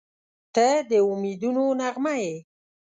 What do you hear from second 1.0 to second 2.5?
امیدونو نغمه یې.